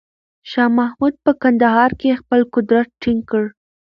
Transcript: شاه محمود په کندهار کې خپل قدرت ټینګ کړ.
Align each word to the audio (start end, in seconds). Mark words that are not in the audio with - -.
شاه 0.51 0.69
محمود 0.79 1.13
په 1.23 1.31
کندهار 1.41 1.91
کې 1.99 2.19
خپل 2.21 2.39
قدرت 2.53 2.87
ټینګ 3.01 3.21
کړ. 3.29 3.43